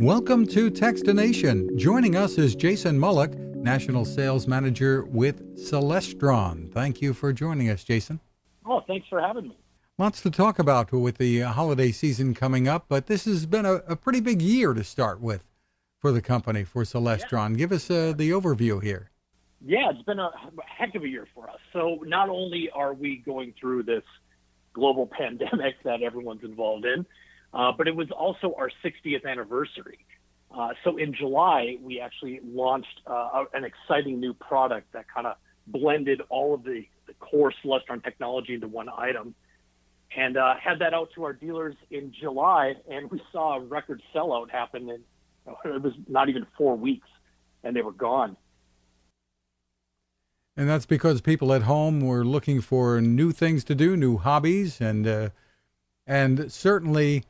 Welcome 0.00 0.46
to 0.50 0.70
Techstination. 0.70 1.74
Joining 1.74 2.14
us 2.14 2.38
is 2.38 2.54
Jason 2.54 3.00
Mullock, 3.00 3.34
National 3.56 4.04
Sales 4.04 4.46
Manager 4.46 5.04
with 5.06 5.56
Celestron. 5.56 6.72
Thank 6.72 7.02
you 7.02 7.12
for 7.12 7.32
joining 7.32 7.68
us, 7.68 7.82
Jason. 7.82 8.20
Oh, 8.64 8.80
thanks 8.86 9.08
for 9.08 9.20
having 9.20 9.48
me. 9.48 9.58
Lots 9.98 10.20
to 10.20 10.30
talk 10.30 10.60
about 10.60 10.92
with 10.92 11.18
the 11.18 11.40
holiday 11.40 11.90
season 11.90 12.32
coming 12.32 12.68
up, 12.68 12.84
but 12.88 13.08
this 13.08 13.24
has 13.24 13.44
been 13.44 13.66
a, 13.66 13.82
a 13.88 13.96
pretty 13.96 14.20
big 14.20 14.40
year 14.40 14.72
to 14.72 14.84
start 14.84 15.20
with 15.20 15.42
for 15.98 16.12
the 16.12 16.22
company, 16.22 16.62
for 16.62 16.84
Celestron. 16.84 17.50
Yeah. 17.50 17.56
Give 17.56 17.72
us 17.72 17.90
uh, 17.90 18.12
the 18.16 18.30
overview 18.30 18.80
here. 18.80 19.10
Yeah, 19.66 19.90
it's 19.90 20.02
been 20.02 20.20
a 20.20 20.30
heck 20.64 20.94
of 20.94 21.02
a 21.02 21.08
year 21.08 21.26
for 21.34 21.50
us. 21.50 21.58
So, 21.72 22.04
not 22.06 22.28
only 22.28 22.70
are 22.72 22.94
we 22.94 23.16
going 23.16 23.52
through 23.58 23.82
this 23.82 24.04
global 24.74 25.06
pandemic 25.18 25.82
that 25.82 26.02
everyone's 26.02 26.44
involved 26.44 26.84
in, 26.84 27.04
uh, 27.52 27.72
but 27.72 27.88
it 27.88 27.96
was 27.96 28.10
also 28.10 28.54
our 28.58 28.70
60th 28.84 29.24
anniversary. 29.26 29.98
Uh, 30.56 30.70
so 30.84 30.96
in 30.96 31.14
July, 31.14 31.76
we 31.82 32.00
actually 32.00 32.40
launched 32.44 33.00
uh, 33.06 33.44
an 33.52 33.64
exciting 33.64 34.18
new 34.18 34.32
product 34.32 34.92
that 34.92 35.06
kind 35.12 35.26
of 35.26 35.36
blended 35.66 36.22
all 36.30 36.54
of 36.54 36.64
the, 36.64 36.86
the, 37.06 37.12
core 37.14 37.52
Celestron 37.62 38.02
technology 38.02 38.54
into 38.54 38.68
one 38.68 38.88
item 38.88 39.34
and 40.16 40.38
uh, 40.38 40.54
had 40.56 40.78
that 40.78 40.94
out 40.94 41.10
to 41.14 41.24
our 41.24 41.34
dealers 41.34 41.74
in 41.90 42.12
July. 42.18 42.74
And 42.90 43.10
we 43.10 43.20
saw 43.30 43.56
a 43.56 43.60
record 43.60 44.02
sellout 44.14 44.50
happen 44.50 44.88
in, 44.88 45.00
it 45.64 45.82
was 45.82 45.92
not 46.08 46.30
even 46.30 46.46
four 46.56 46.76
weeks 46.76 47.08
and 47.62 47.76
they 47.76 47.82
were 47.82 47.92
gone. 47.92 48.36
And 50.56 50.68
that's 50.68 50.86
because 50.86 51.20
people 51.20 51.52
at 51.52 51.62
home 51.62 52.00
were 52.00 52.24
looking 52.24 52.60
for 52.60 53.00
new 53.00 53.30
things 53.30 53.62
to 53.64 53.74
do, 53.76 53.96
new 53.96 54.16
hobbies, 54.16 54.80
and 54.80 55.06
uh, 55.06 55.28
and 56.04 56.50
certainly 56.50 57.22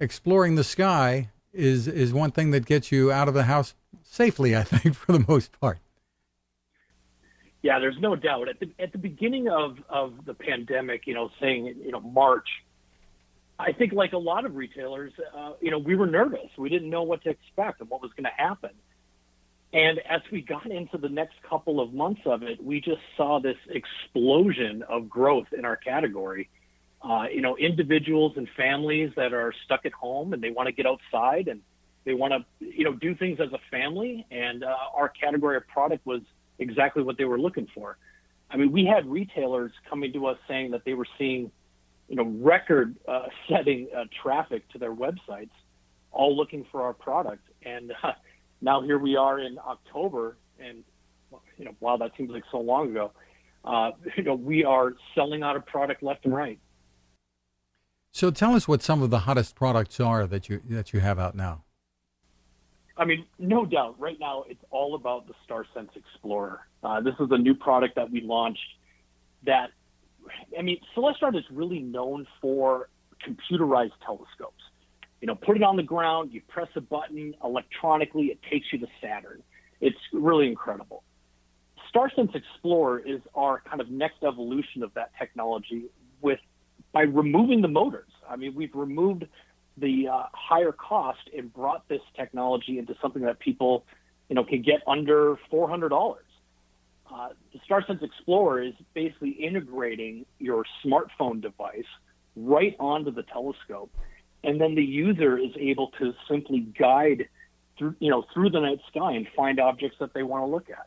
exploring 0.00 0.54
the 0.54 0.64
sky 0.64 1.30
is 1.52 1.88
is 1.88 2.12
one 2.12 2.30
thing 2.30 2.50
that 2.52 2.66
gets 2.66 2.92
you 2.92 3.10
out 3.10 3.28
of 3.28 3.34
the 3.34 3.44
house 3.44 3.74
safely. 4.02 4.56
I 4.56 4.62
think 4.62 4.94
for 4.96 5.12
the 5.12 5.24
most 5.26 5.58
part. 5.60 5.78
Yeah, 7.62 7.80
there's 7.80 7.98
no 7.98 8.14
doubt. 8.14 8.48
At 8.48 8.60
the 8.60 8.70
at 8.78 8.92
the 8.92 8.98
beginning 8.98 9.48
of 9.48 9.78
of 9.88 10.24
the 10.24 10.34
pandemic, 10.34 11.06
you 11.06 11.14
know, 11.14 11.30
saying 11.40 11.74
you 11.84 11.90
know 11.90 12.00
March, 12.00 12.48
I 13.58 13.72
think 13.72 13.92
like 13.92 14.12
a 14.12 14.18
lot 14.18 14.44
of 14.44 14.54
retailers, 14.54 15.12
uh, 15.36 15.52
you 15.60 15.70
know, 15.70 15.78
we 15.78 15.96
were 15.96 16.06
nervous. 16.06 16.50
We 16.56 16.68
didn't 16.68 16.90
know 16.90 17.02
what 17.02 17.22
to 17.24 17.30
expect 17.30 17.80
and 17.80 17.90
what 17.90 18.00
was 18.00 18.12
going 18.12 18.24
to 18.24 18.42
happen. 18.42 18.70
And 19.72 19.98
as 20.08 20.22
we 20.32 20.40
got 20.40 20.70
into 20.70 20.96
the 20.96 21.10
next 21.10 21.34
couple 21.48 21.80
of 21.80 21.92
months 21.92 22.22
of 22.24 22.42
it, 22.42 22.62
we 22.62 22.80
just 22.80 23.02
saw 23.16 23.38
this 23.38 23.58
explosion 23.68 24.82
of 24.88 25.10
growth 25.10 25.48
in 25.52 25.66
our 25.66 25.76
category 25.76 26.48
uh, 27.02 27.26
you 27.32 27.40
know, 27.40 27.56
individuals 27.56 28.32
and 28.36 28.48
families 28.56 29.12
that 29.16 29.32
are 29.32 29.52
stuck 29.64 29.86
at 29.86 29.92
home 29.92 30.32
and 30.32 30.42
they 30.42 30.50
want 30.50 30.66
to 30.66 30.72
get 30.72 30.86
outside 30.86 31.48
and 31.48 31.60
they 32.04 32.14
want 32.14 32.32
to, 32.32 32.66
you 32.66 32.84
know, 32.84 32.92
do 32.92 33.14
things 33.14 33.38
as 33.40 33.52
a 33.52 33.60
family. 33.70 34.26
And 34.30 34.64
uh, 34.64 34.74
our 34.94 35.08
category 35.08 35.56
of 35.56 35.66
product 35.68 36.04
was 36.06 36.22
exactly 36.58 37.02
what 37.02 37.16
they 37.16 37.24
were 37.24 37.38
looking 37.38 37.68
for. 37.74 37.98
I 38.50 38.56
mean, 38.56 38.72
we 38.72 38.84
had 38.84 39.06
retailers 39.06 39.72
coming 39.88 40.12
to 40.14 40.26
us 40.26 40.38
saying 40.48 40.70
that 40.72 40.84
they 40.84 40.94
were 40.94 41.06
seeing, 41.18 41.50
you 42.08 42.16
know, 42.16 42.24
record-setting 42.24 43.88
uh, 43.94 43.98
uh, 44.00 44.04
traffic 44.22 44.68
to 44.70 44.78
their 44.78 44.94
websites, 44.94 45.50
all 46.10 46.36
looking 46.36 46.64
for 46.72 46.82
our 46.82 46.94
product. 46.94 47.46
And 47.62 47.92
uh, 48.02 48.12
now 48.60 48.80
here 48.82 48.98
we 48.98 49.16
are 49.16 49.38
in 49.38 49.58
October, 49.58 50.36
and 50.58 50.82
you 51.58 51.64
know, 51.66 51.72
wow, 51.80 51.96
that 51.98 52.12
seems 52.16 52.30
like 52.30 52.44
so 52.50 52.58
long 52.58 52.90
ago. 52.90 53.12
Uh, 53.64 53.90
you 54.16 54.22
know, 54.22 54.34
we 54.34 54.64
are 54.64 54.94
selling 55.14 55.42
out 55.42 55.56
of 55.56 55.66
product 55.66 56.02
left 56.02 56.24
and 56.24 56.34
right. 56.34 56.58
So 58.12 58.30
tell 58.30 58.54
us 58.54 58.66
what 58.66 58.82
some 58.82 59.02
of 59.02 59.10
the 59.10 59.20
hottest 59.20 59.54
products 59.54 60.00
are 60.00 60.26
that 60.26 60.48
you 60.48 60.60
that 60.68 60.92
you 60.92 61.00
have 61.00 61.18
out 61.18 61.34
now. 61.34 61.64
I 62.96 63.04
mean, 63.04 63.26
no 63.38 63.64
doubt. 63.64 63.94
Right 63.98 64.18
now, 64.18 64.44
it's 64.48 64.62
all 64.70 64.96
about 64.96 65.28
the 65.28 65.34
StarSense 65.48 65.90
Explorer. 65.94 66.66
Uh, 66.82 67.00
this 67.00 67.14
is 67.20 67.28
a 67.30 67.38
new 67.38 67.54
product 67.54 67.94
that 67.94 68.10
we 68.10 68.20
launched. 68.20 68.60
That, 69.46 69.70
I 70.58 70.62
mean, 70.62 70.80
Celestron 70.96 71.36
is 71.38 71.44
really 71.50 71.78
known 71.78 72.26
for 72.40 72.88
computerized 73.24 73.92
telescopes. 74.04 74.62
You 75.20 75.28
know, 75.28 75.36
put 75.36 75.56
it 75.56 75.62
on 75.62 75.76
the 75.76 75.82
ground, 75.82 76.32
you 76.32 76.40
press 76.48 76.68
a 76.74 76.80
button 76.80 77.34
electronically, 77.42 78.26
it 78.26 78.40
takes 78.50 78.66
you 78.72 78.80
to 78.80 78.86
Saturn. 79.00 79.42
It's 79.80 79.96
really 80.12 80.48
incredible. 80.48 81.04
StarSense 81.94 82.34
Explorer 82.34 83.00
is 83.00 83.20
our 83.34 83.60
kind 83.60 83.80
of 83.80 83.90
next 83.90 84.24
evolution 84.24 84.82
of 84.82 84.92
that 84.94 85.10
technology 85.18 85.84
with 86.20 86.40
by 86.92 87.02
removing 87.02 87.60
the 87.62 87.68
motors. 87.68 88.10
I 88.28 88.36
mean, 88.36 88.54
we've 88.54 88.74
removed 88.74 89.26
the 89.76 90.08
uh, 90.08 90.24
higher 90.32 90.72
cost 90.72 91.30
and 91.36 91.52
brought 91.52 91.86
this 91.88 92.00
technology 92.16 92.78
into 92.78 92.94
something 93.00 93.22
that 93.22 93.38
people, 93.38 93.84
you 94.28 94.34
know, 94.34 94.44
can 94.44 94.62
get 94.62 94.80
under 94.86 95.36
four 95.50 95.68
hundred 95.68 95.90
dollars. 95.90 96.24
Uh, 97.12 97.30
the 97.52 97.58
StarSense 97.60 98.02
Explorer 98.02 98.62
is 98.62 98.74
basically 98.94 99.30
integrating 99.30 100.26
your 100.38 100.64
smartphone 100.84 101.40
device 101.40 101.86
right 102.36 102.76
onto 102.78 103.10
the 103.10 103.22
telescope, 103.22 103.90
and 104.44 104.60
then 104.60 104.74
the 104.74 104.84
user 104.84 105.38
is 105.38 105.52
able 105.58 105.90
to 105.98 106.12
simply 106.28 106.60
guide 106.60 107.28
through, 107.78 107.94
you 108.00 108.10
know, 108.10 108.24
through 108.34 108.50
the 108.50 108.60
night 108.60 108.80
sky 108.88 109.12
and 109.12 109.26
find 109.34 109.58
objects 109.58 109.96
that 110.00 110.12
they 110.12 110.22
want 110.22 110.42
to 110.42 110.46
look 110.46 110.68
at. 110.68 110.86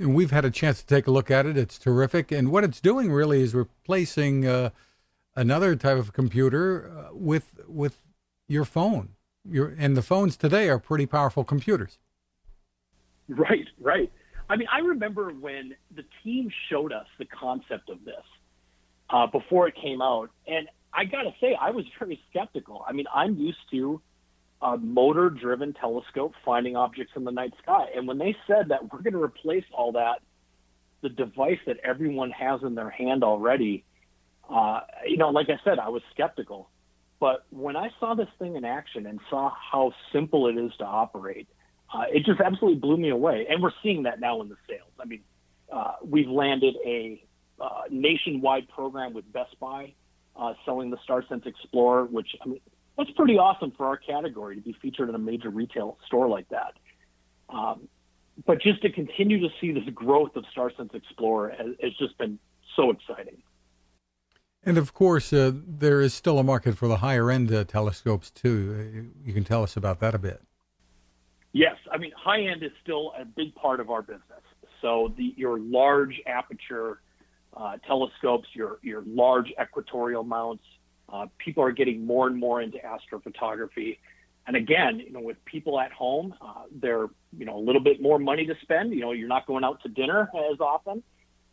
And 0.00 0.14
we've 0.14 0.30
had 0.30 0.46
a 0.46 0.50
chance 0.50 0.80
to 0.80 0.86
take 0.86 1.06
a 1.06 1.10
look 1.10 1.30
at 1.30 1.44
it. 1.44 1.58
It's 1.58 1.78
terrific. 1.78 2.32
And 2.32 2.50
what 2.50 2.64
it's 2.64 2.80
doing 2.80 3.12
really 3.12 3.42
is 3.42 3.54
replacing 3.54 4.46
uh, 4.46 4.70
another 5.36 5.76
type 5.76 5.98
of 5.98 6.14
computer 6.14 6.90
uh, 6.90 7.14
with 7.14 7.60
with 7.68 7.98
your 8.48 8.64
phone. 8.64 9.10
Your 9.44 9.74
and 9.78 9.96
the 9.96 10.02
phones 10.02 10.38
today 10.38 10.70
are 10.70 10.78
pretty 10.78 11.04
powerful 11.04 11.44
computers. 11.44 11.98
Right, 13.28 13.66
right. 13.78 14.10
I 14.48 14.56
mean, 14.56 14.68
I 14.72 14.78
remember 14.78 15.32
when 15.32 15.74
the 15.94 16.04
team 16.24 16.50
showed 16.68 16.92
us 16.92 17.06
the 17.18 17.26
concept 17.26 17.90
of 17.90 18.04
this 18.04 18.24
uh, 19.10 19.26
before 19.26 19.68
it 19.68 19.74
came 19.80 20.02
out, 20.02 20.30
and 20.46 20.66
I 20.92 21.04
got 21.04 21.22
to 21.22 21.32
say, 21.40 21.56
I 21.60 21.70
was 21.70 21.84
very 21.98 22.20
skeptical. 22.30 22.84
I 22.88 22.92
mean, 22.92 23.06
I'm 23.14 23.36
used 23.36 23.58
to 23.70 24.00
a 24.62 24.76
motor 24.76 25.30
driven 25.30 25.72
telescope 25.72 26.34
finding 26.44 26.76
objects 26.76 27.12
in 27.16 27.24
the 27.24 27.32
night 27.32 27.52
sky. 27.62 27.86
And 27.96 28.06
when 28.06 28.18
they 28.18 28.36
said 28.46 28.68
that 28.68 28.92
we're 28.92 29.00
going 29.00 29.14
to 29.14 29.22
replace 29.22 29.64
all 29.72 29.92
that, 29.92 30.20
the 31.02 31.08
device 31.08 31.58
that 31.66 31.78
everyone 31.82 32.30
has 32.30 32.62
in 32.62 32.74
their 32.74 32.90
hand 32.90 33.24
already, 33.24 33.84
uh, 34.50 34.80
you 35.06 35.16
know, 35.16 35.30
like 35.30 35.48
I 35.48 35.58
said, 35.64 35.78
I 35.78 35.88
was 35.88 36.02
skeptical. 36.12 36.68
But 37.20 37.44
when 37.50 37.76
I 37.76 37.90
saw 38.00 38.14
this 38.14 38.28
thing 38.38 38.56
in 38.56 38.64
action 38.64 39.06
and 39.06 39.20
saw 39.30 39.50
how 39.50 39.92
simple 40.12 40.46
it 40.48 40.56
is 40.58 40.72
to 40.78 40.84
operate, 40.84 41.48
uh, 41.92 42.04
it 42.12 42.24
just 42.24 42.40
absolutely 42.40 42.80
blew 42.80 42.96
me 42.96 43.10
away. 43.10 43.46
And 43.48 43.62
we're 43.62 43.72
seeing 43.82 44.04
that 44.04 44.20
now 44.20 44.40
in 44.42 44.48
the 44.48 44.56
sales. 44.68 44.90
I 45.00 45.06
mean, 45.06 45.22
uh, 45.72 45.94
we've 46.04 46.28
landed 46.28 46.76
a 46.84 47.22
uh, 47.60 47.82
nationwide 47.90 48.68
program 48.68 49.12
with 49.12 49.30
Best 49.32 49.58
Buy 49.58 49.94
uh, 50.36 50.54
selling 50.64 50.90
the 50.90 50.98
StarSense 51.08 51.46
Explorer, 51.46 52.06
which 52.06 52.28
I 52.42 52.48
mean, 52.48 52.60
that's 53.00 53.16
pretty 53.16 53.38
awesome 53.38 53.72
for 53.76 53.86
our 53.86 53.96
category 53.96 54.56
to 54.56 54.62
be 54.62 54.74
featured 54.80 55.08
in 55.08 55.14
a 55.14 55.18
major 55.18 55.50
retail 55.50 55.98
store 56.06 56.28
like 56.28 56.48
that. 56.50 56.74
Um, 57.48 57.88
but 58.46 58.60
just 58.60 58.82
to 58.82 58.90
continue 58.90 59.40
to 59.40 59.48
see 59.60 59.72
this 59.72 59.84
growth 59.94 60.36
of 60.36 60.44
StarSense 60.56 60.94
Explorer 60.94 61.50
has, 61.50 61.68
has 61.82 61.92
just 61.98 62.16
been 62.18 62.38
so 62.76 62.90
exciting. 62.90 63.42
And 64.62 64.76
of 64.76 64.92
course, 64.92 65.32
uh, 65.32 65.52
there 65.54 66.00
is 66.00 66.12
still 66.12 66.38
a 66.38 66.42
market 66.42 66.76
for 66.76 66.86
the 66.86 66.98
higher 66.98 67.30
end 67.30 67.52
uh, 67.52 67.64
telescopes 67.64 68.30
too. 68.30 69.10
Uh, 69.24 69.26
you 69.26 69.32
can 69.32 69.44
tell 69.44 69.62
us 69.62 69.76
about 69.76 70.00
that 70.00 70.14
a 70.14 70.18
bit. 70.18 70.42
Yes, 71.52 71.76
I 71.90 71.98
mean 71.98 72.12
high 72.16 72.42
end 72.42 72.62
is 72.62 72.70
still 72.82 73.12
a 73.18 73.24
big 73.24 73.54
part 73.54 73.80
of 73.80 73.90
our 73.90 74.02
business. 74.02 74.22
So 74.80 75.12
the 75.16 75.34
your 75.36 75.58
large 75.58 76.20
aperture 76.26 77.00
uh, 77.56 77.78
telescopes, 77.86 78.48
your 78.52 78.78
your 78.82 79.02
large 79.06 79.50
equatorial 79.60 80.22
mounts, 80.22 80.64
uh, 81.12 81.26
people 81.38 81.62
are 81.62 81.72
getting 81.72 82.06
more 82.06 82.26
and 82.26 82.36
more 82.36 82.60
into 82.60 82.78
astrophotography. 82.78 83.98
And 84.46 84.56
again, 84.56 85.00
you 85.00 85.12
know, 85.12 85.20
with 85.20 85.44
people 85.44 85.78
at 85.78 85.92
home, 85.92 86.34
uh, 86.40 86.64
they're, 86.72 87.08
you 87.36 87.44
know, 87.44 87.56
a 87.56 87.60
little 87.60 87.82
bit 87.82 88.00
more 88.00 88.18
money 88.18 88.46
to 88.46 88.54
spend. 88.62 88.92
You 88.92 89.00
know, 89.00 89.12
you're 89.12 89.28
not 89.28 89.46
going 89.46 89.64
out 89.64 89.82
to 89.82 89.88
dinner 89.88 90.30
as 90.52 90.60
often. 90.60 91.02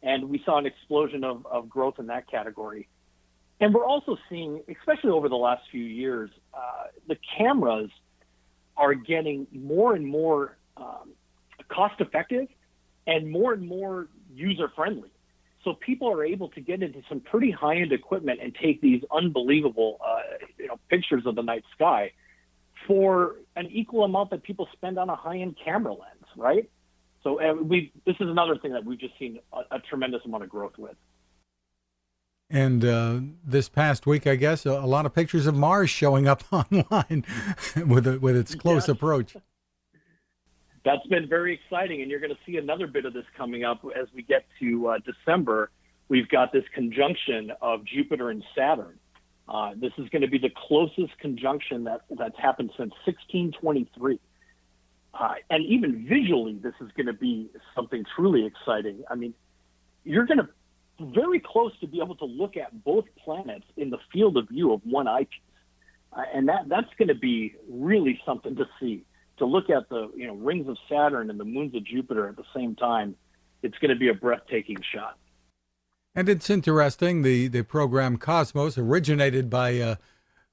And 0.02 0.30
we 0.30 0.42
saw 0.46 0.58
an 0.58 0.66
explosion 0.66 1.24
of, 1.24 1.46
of 1.46 1.70
growth 1.70 1.96
in 2.00 2.08
that 2.08 2.30
category. 2.30 2.88
And 3.60 3.74
we're 3.74 3.86
also 3.86 4.18
seeing, 4.30 4.62
especially 4.70 5.10
over 5.10 5.30
the 5.30 5.36
last 5.36 5.64
few 5.72 5.84
years, 5.84 6.30
uh, 6.54 6.86
the 7.08 7.18
cameras 7.38 7.90
are 8.78 8.94
getting 8.94 9.48
more 9.52 9.96
and 9.96 10.06
more 10.06 10.58
um, 10.78 11.12
cost 11.68 12.00
effective 12.00 12.48
and 13.08 13.30
more 13.30 13.54
and 13.54 13.68
more 13.68 14.08
user 14.34 14.72
friendly. 14.76 15.10
So 15.68 15.74
people 15.74 16.10
are 16.10 16.24
able 16.24 16.48
to 16.52 16.62
get 16.62 16.82
into 16.82 17.02
some 17.10 17.20
pretty 17.20 17.52
high 17.52 17.76
end 17.76 17.92
equipment 17.92 18.40
and 18.42 18.56
take 18.56 18.80
these 18.80 19.04
unbelievable, 19.14 20.00
uh, 20.02 20.22
you 20.58 20.68
know, 20.68 20.80
pictures 20.90 21.24
of 21.26 21.36
the 21.36 21.42
night 21.44 21.66
sky 21.76 22.14
for 22.88 23.36
an 23.58 23.68
equal 23.70 24.06
amount 24.06 24.30
that 24.30 24.44
people 24.44 24.70
spend 24.72 24.98
on 24.98 25.10
a 25.10 25.16
high 25.18 25.40
end 25.40 25.58
camera 25.62 25.92
lens, 25.92 26.24
right? 26.38 26.70
So 27.22 27.42
uh, 27.42 27.54
we 27.62 27.92
this 28.06 28.16
is 28.22 28.30
another 28.30 28.58
thing 28.58 28.72
that 28.72 28.86
we've 28.86 28.98
just 28.98 29.20
seen 29.20 29.40
a, 29.52 29.76
a 29.76 29.80
tremendous 29.80 30.22
amount 30.24 30.44
of 30.44 30.50
growth 30.50 30.78
with. 30.78 30.96
And 32.50 32.86
uh, 32.86 33.20
this 33.44 33.68
past 33.68 34.08
week, 34.08 34.26
I 34.26 34.38
guess, 34.38 34.66
a, 34.66 34.72
a, 34.72 34.88
lot 34.88 35.06
of 35.06 35.14
pictures 35.14 35.48
of 35.48 35.56
Mars 35.56 35.90
showing 35.90 36.30
up 36.30 36.46
online 36.54 37.26
with 37.76 38.08
a, 38.08 38.20
with 38.22 38.38
its 38.38 38.56
close 38.56 38.84
yes. 38.84 38.88
approach. 38.88 39.36
That's 40.88 41.06
been 41.08 41.28
very 41.28 41.54
exciting, 41.54 42.02
and 42.02 42.10
you're 42.10 42.22
going 42.22 42.32
to 42.32 42.40
see 42.46 42.56
another 42.56 42.88
bit 42.88 43.04
of 43.04 43.12
this 43.12 43.26
coming 43.36 43.66
up 43.66 43.84
as 43.94 44.08
we 44.16 44.22
get 44.22 44.46
to 44.62 44.88
uh, 44.88 45.00
December. 45.00 45.70
We've 46.08 46.30
got 46.30 46.54
this 46.54 46.64
conjunction 46.74 47.52
of 47.62 47.84
Jupiter 47.84 48.30
and 48.30 48.42
Saturn. 48.56 48.98
Uh, 49.50 49.72
this 49.76 49.92
is 49.98 50.08
going 50.08 50.22
to 50.22 50.30
be 50.30 50.38
the 50.38 50.50
closest 50.56 51.18
conjunction 51.20 51.84
that, 51.84 52.04
that's 52.18 52.40
happened 52.40 52.70
since 52.78 52.94
1623. 53.04 54.18
Uh, 55.14 55.34
and 55.50 55.66
even 55.66 56.08
visually, 56.08 56.54
this 56.54 56.74
is 56.80 56.90
going 56.96 57.08
to 57.08 57.14
be 57.14 57.50
something 57.76 58.06
truly 58.16 58.46
exciting. 58.46 59.04
I 59.12 59.16
mean, 59.16 59.34
you're 60.06 60.26
going 60.26 60.38
to 60.38 60.48
very 61.02 61.42
close 61.42 61.78
to 61.82 61.88
be 61.88 62.00
able 62.00 62.16
to 62.16 62.26
look 62.26 62.56
at 62.56 62.86
both 62.86 63.04
planets 63.26 63.66
in 63.76 63.90
the 63.90 64.00
field 64.14 64.38
of 64.38 64.48
view 64.48 64.72
of 64.72 64.80
one 64.86 65.10
eyepiece, 65.10 65.42
uh, 66.14 66.22
and 66.34 66.48
that 66.48 66.70
that's 66.70 66.94
going 66.98 67.10
to 67.10 67.16
be 67.16 67.56
really 67.70 68.22
something 68.26 68.56
to 68.56 68.70
see. 68.80 69.04
To 69.38 69.46
look 69.46 69.70
at 69.70 69.88
the 69.90 70.12
you 70.16 70.28
know 70.28 70.36
rings 70.36 70.68
of 70.68 70.78
Saturn 70.90 71.30
and 71.30 71.40
the 71.40 71.46
moons 71.46 71.76
of 71.76 71.84
Jupiter 71.86 72.28
at 72.28 72.36
the 72.36 72.46
same 72.56 72.76
time, 72.76 73.16
it's 73.62 73.78
going 73.80 73.90
to 73.90 73.96
be 73.96 74.10
a 74.10 74.14
breathtaking 74.14 74.78
shot. 74.94 75.18
And 76.16 76.28
it's 76.28 76.50
interesting. 76.50 77.22
The 77.22 77.48
the 77.48 77.64
program 77.64 78.18
Cosmos 78.18 78.78
originated 78.78 79.50
by 79.50 79.80
uh, 79.80 79.96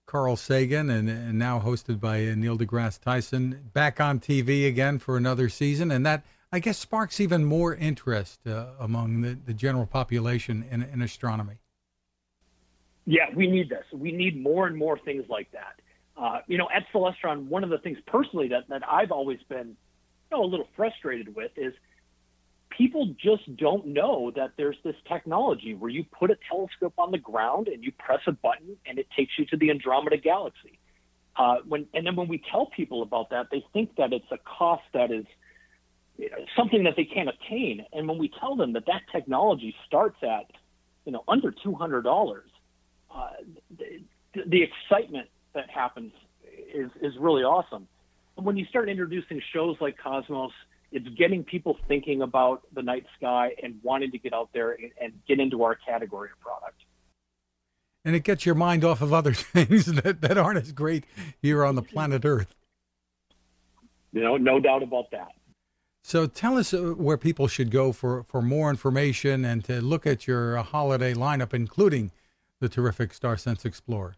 Carl 0.06 0.36
Sagan 0.36 0.90
and, 0.90 1.08
and, 1.08 1.38
now 1.38 1.60
hosted 1.60 1.98
by 1.98 2.26
uh, 2.26 2.34
Neil 2.34 2.58
deGrasse 2.58 3.00
Tyson, 3.00 3.70
back 3.72 4.00
on 4.00 4.20
TV 4.20 4.66
again 4.68 4.98
for 4.98 5.16
another 5.16 5.48
season, 5.48 5.90
and 5.90 6.04
that 6.04 6.24
I 6.52 6.58
guess 6.58 6.78
sparks 6.78 7.20
even 7.20 7.44
more 7.44 7.74
interest 7.74 8.46
uh, 8.46 8.66
among 8.78 9.22
the, 9.22 9.34
the 9.34 9.54
general 9.54 9.86
population 9.86 10.64
in, 10.70 10.82
in 10.82 11.02
astronomy. 11.02 11.54
Yeah, 13.06 13.26
we 13.34 13.46
need 13.46 13.68
this. 13.68 13.84
We 13.92 14.12
need 14.12 14.40
more 14.40 14.66
and 14.66 14.76
more 14.76 14.98
things 14.98 15.24
like 15.28 15.50
that. 15.52 15.80
Uh, 16.16 16.38
you 16.46 16.58
know, 16.58 16.68
at 16.74 16.84
Celestron, 16.92 17.46
one 17.46 17.64
of 17.64 17.70
the 17.70 17.78
things 17.78 17.98
personally 18.06 18.48
that, 18.48 18.68
that 18.68 18.82
I've 18.88 19.10
always 19.10 19.40
been 19.48 19.68
you 19.68 20.30
know, 20.30 20.44
a 20.44 20.46
little 20.46 20.68
frustrated 20.76 21.34
with 21.34 21.52
is 21.56 21.74
people 22.70 23.14
just 23.18 23.56
don't 23.56 23.86
know 23.88 24.30
that 24.34 24.52
there's 24.56 24.76
this 24.84 24.96
technology 25.08 25.74
where 25.74 25.90
you 25.90 26.04
put 26.04 26.30
a 26.30 26.36
telescope 26.48 26.94
on 26.98 27.10
the 27.10 27.18
ground 27.18 27.68
and 27.68 27.82
you 27.84 27.92
press 27.92 28.20
a 28.26 28.32
button 28.32 28.76
and 28.86 28.98
it 28.98 29.06
takes 29.16 29.32
you 29.38 29.44
to 29.46 29.56
the 29.56 29.70
Andromeda 29.70 30.16
galaxy. 30.16 30.78
Uh, 31.36 31.56
when 31.66 31.86
and 31.94 32.06
then 32.06 32.14
when 32.14 32.28
we 32.28 32.40
tell 32.50 32.66
people 32.66 33.02
about 33.02 33.30
that, 33.30 33.48
they 33.50 33.64
think 33.72 33.96
that 33.96 34.12
it's 34.12 34.30
a 34.30 34.38
cost 34.38 34.84
that 34.92 35.10
is– 35.10 35.26
something 36.56 36.84
that 36.84 36.94
they 36.96 37.04
can't 37.04 37.28
attain. 37.28 37.84
And 37.92 38.08
when 38.08 38.18
we 38.18 38.30
tell 38.40 38.54
them 38.54 38.72
that 38.74 38.86
that 38.86 39.02
technology 39.10 39.74
starts 39.86 40.16
at, 40.22 40.46
you 41.04 41.12
know, 41.12 41.24
under 41.26 41.50
two 41.50 41.74
hundred 41.74 42.02
dollars, 42.02 42.48
uh, 43.14 43.30
the, 43.76 44.02
the 44.46 44.62
excitement 44.62 45.28
that 45.54 45.70
happens 45.70 46.12
is 46.74 46.90
is 47.00 47.14
really 47.18 47.42
awesome. 47.42 47.88
when 48.36 48.56
you 48.56 48.64
start 48.66 48.88
introducing 48.88 49.40
shows 49.52 49.76
like 49.80 49.96
Cosmos, 49.96 50.52
it's 50.92 51.08
getting 51.16 51.44
people 51.44 51.76
thinking 51.88 52.22
about 52.22 52.62
the 52.72 52.82
night 52.82 53.06
sky 53.16 53.54
and 53.62 53.78
wanting 53.82 54.10
to 54.12 54.18
get 54.18 54.32
out 54.32 54.50
there 54.52 54.72
and, 54.72 54.90
and 55.00 55.12
get 55.26 55.40
into 55.40 55.62
our 55.62 55.74
category 55.74 56.30
of 56.32 56.40
product. 56.40 56.80
And 58.04 58.14
it 58.14 58.22
gets 58.22 58.44
your 58.44 58.54
mind 58.54 58.84
off 58.84 59.00
of 59.00 59.12
other 59.12 59.32
things 59.34 59.86
that, 59.86 60.20
that 60.20 60.38
aren't 60.38 60.58
as 60.58 60.72
great 60.72 61.04
here 61.40 61.64
on 61.64 61.74
the 61.74 61.82
planet 61.82 62.24
Earth. 62.24 62.54
You 64.12 64.20
know, 64.20 64.36
no 64.36 64.60
doubt 64.60 64.82
about 64.82 65.10
that. 65.10 65.32
So 66.04 66.26
tell 66.26 66.58
us 66.58 66.74
uh, 66.74 66.92
where 66.96 67.16
people 67.16 67.48
should 67.48 67.70
go 67.70 67.90
for, 67.90 68.24
for 68.24 68.42
more 68.42 68.68
information 68.68 69.44
and 69.44 69.64
to 69.64 69.80
look 69.80 70.06
at 70.06 70.26
your 70.26 70.56
holiday 70.58 71.14
lineup, 71.14 71.54
including 71.54 72.12
the 72.60 72.68
terrific 72.68 73.12
StarSense 73.12 73.64
Explorer. 73.64 74.16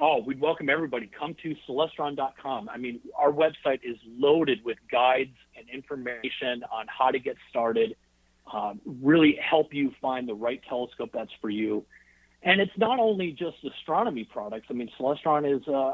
Oh, 0.00 0.22
we'd 0.24 0.40
welcome 0.40 0.70
everybody. 0.70 1.10
Come 1.18 1.36
to 1.42 1.54
Celestron.com. 1.68 2.68
I 2.70 2.78
mean, 2.78 3.00
our 3.16 3.30
website 3.30 3.80
is 3.84 3.96
loaded 4.06 4.64
with 4.64 4.78
guides 4.90 5.36
and 5.56 5.68
information 5.68 6.64
on 6.72 6.86
how 6.86 7.10
to 7.10 7.18
get 7.18 7.36
started, 7.50 7.96
um, 8.52 8.80
really 8.86 9.38
help 9.42 9.74
you 9.74 9.92
find 10.00 10.26
the 10.26 10.34
right 10.34 10.60
telescope 10.68 11.10
that's 11.12 11.32
for 11.40 11.50
you. 11.50 11.84
And 12.42 12.62
it's 12.62 12.72
not 12.78 12.98
only 12.98 13.32
just 13.32 13.58
astronomy 13.62 14.24
products. 14.24 14.68
I 14.70 14.72
mean, 14.72 14.90
Celestron 14.98 15.54
is 15.54 15.68
uh, 15.68 15.92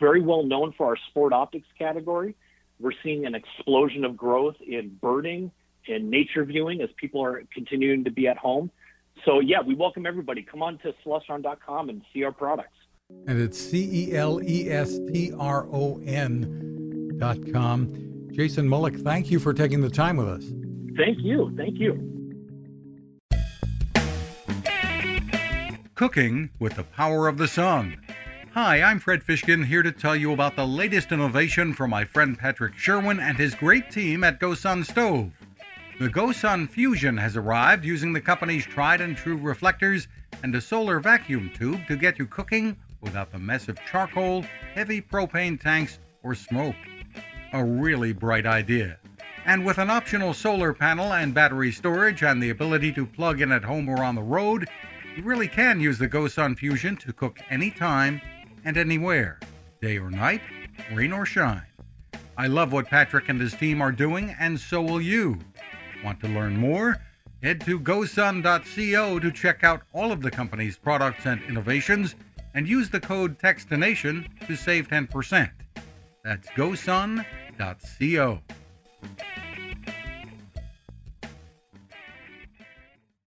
very 0.00 0.22
well 0.22 0.42
known 0.42 0.72
for 0.72 0.86
our 0.86 0.96
sport 1.10 1.34
optics 1.34 1.68
category 1.78 2.34
we're 2.78 2.92
seeing 3.02 3.26
an 3.26 3.34
explosion 3.34 4.04
of 4.04 4.16
growth 4.16 4.56
in 4.66 4.96
birding 5.00 5.50
and 5.88 6.10
nature 6.10 6.44
viewing 6.44 6.82
as 6.82 6.90
people 6.96 7.22
are 7.24 7.42
continuing 7.52 8.04
to 8.04 8.10
be 8.10 8.26
at 8.26 8.36
home. 8.36 8.70
So, 9.24 9.40
yeah, 9.40 9.62
we 9.66 9.74
welcome 9.74 10.04
everybody. 10.04 10.42
Come 10.42 10.62
on 10.62 10.78
to 10.78 10.92
celestron.com 11.04 11.88
and 11.88 12.02
see 12.12 12.24
our 12.24 12.32
products. 12.32 12.76
And 13.26 13.40
it's 13.40 13.58
C 13.58 14.08
E 14.10 14.16
L 14.16 14.40
E 14.42 14.70
S 14.70 14.98
T 15.12 15.32
R 15.38 15.66
O 15.72 16.00
N 16.04 17.16
dot 17.18 17.38
com. 17.52 17.92
Jason 18.32 18.68
Mullick, 18.68 19.02
thank 19.02 19.30
you 19.30 19.38
for 19.38 19.54
taking 19.54 19.80
the 19.80 19.90
time 19.90 20.16
with 20.16 20.28
us. 20.28 20.44
Thank 20.96 21.18
you. 21.20 21.52
Thank 21.56 21.78
you. 21.78 22.12
Cooking 25.94 26.50
with 26.58 26.74
the 26.74 26.84
Power 26.84 27.26
of 27.26 27.38
the 27.38 27.48
Sun 27.48 27.96
Hi, 28.56 28.80
I'm 28.80 29.00
Fred 29.00 29.22
Fishkin 29.22 29.66
here 29.66 29.82
to 29.82 29.92
tell 29.92 30.16
you 30.16 30.32
about 30.32 30.56
the 30.56 30.66
latest 30.66 31.12
innovation 31.12 31.74
from 31.74 31.90
my 31.90 32.06
friend 32.06 32.38
Patrick 32.38 32.74
Sherwin 32.74 33.20
and 33.20 33.36
his 33.36 33.54
great 33.54 33.90
team 33.90 34.24
at 34.24 34.40
GoSun 34.40 34.82
Stove. 34.82 35.30
The 35.98 36.08
GoSun 36.08 36.66
Fusion 36.66 37.18
has 37.18 37.36
arrived 37.36 37.84
using 37.84 38.14
the 38.14 38.20
company's 38.22 38.64
tried 38.64 39.02
and 39.02 39.14
true 39.14 39.36
reflectors 39.36 40.08
and 40.42 40.54
a 40.54 40.60
solar 40.62 41.00
vacuum 41.00 41.50
tube 41.54 41.86
to 41.86 41.96
get 41.96 42.18
you 42.18 42.24
cooking 42.24 42.78
without 43.06 43.30
the 43.30 43.38
mess 43.38 43.68
of 43.68 43.78
charcoal, 43.88 44.44
heavy 44.74 45.00
propane 45.00 45.58
tanks, 45.58 46.00
or 46.24 46.34
smoke. 46.34 46.74
A 47.52 47.64
really 47.64 48.12
bright 48.12 48.46
idea. 48.46 48.98
And 49.46 49.64
with 49.64 49.78
an 49.78 49.90
optional 49.90 50.34
solar 50.34 50.74
panel 50.74 51.12
and 51.12 51.32
battery 51.32 51.70
storage 51.70 52.24
and 52.24 52.42
the 52.42 52.50
ability 52.50 52.92
to 52.94 53.06
plug 53.06 53.40
in 53.40 53.52
at 53.52 53.64
home 53.64 53.88
or 53.88 54.02
on 54.02 54.16
the 54.16 54.22
road, 54.22 54.68
you 55.16 55.22
really 55.22 55.46
can 55.46 55.80
use 55.80 55.98
the 55.98 56.08
GoSun 56.08 56.58
Fusion 56.58 56.96
to 56.96 57.12
cook 57.12 57.38
anytime 57.48 58.20
and 58.64 58.76
anywhere, 58.76 59.38
day 59.80 59.98
or 59.98 60.10
night, 60.10 60.42
rain 60.92 61.12
or 61.12 61.24
shine. 61.24 61.62
I 62.36 62.48
love 62.48 62.72
what 62.72 62.88
Patrick 62.88 63.28
and 63.28 63.40
his 63.40 63.54
team 63.54 63.80
are 63.80 63.92
doing, 63.92 64.34
and 64.40 64.58
so 64.58 64.82
will 64.82 65.00
you. 65.00 65.38
Want 66.04 66.20
to 66.20 66.28
learn 66.28 66.56
more? 66.56 66.96
Head 67.40 67.60
to 67.62 67.78
gosun.co 67.78 69.18
to 69.20 69.30
check 69.30 69.62
out 69.62 69.82
all 69.92 70.10
of 70.10 70.22
the 70.22 70.30
company's 70.30 70.76
products 70.76 71.24
and 71.24 71.40
innovations 71.44 72.16
and 72.56 72.66
use 72.66 72.90
the 72.90 72.98
code 72.98 73.38
TECHSTINATION 73.38 74.26
to 74.46 74.56
save 74.56 74.88
10%. 74.88 75.50
That's 76.24 76.48
gosun.co. 76.48 77.22